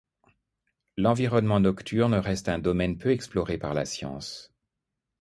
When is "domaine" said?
2.57-2.97